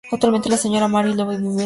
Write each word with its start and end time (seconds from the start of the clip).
Actualmente 0.11 0.49
la 0.49 0.57
señora 0.57 0.87
Mary 0.87 1.13
Lou 1.13 1.27
vive 1.27 1.35
en 1.35 1.41
su 1.43 1.49
casa. 1.49 1.59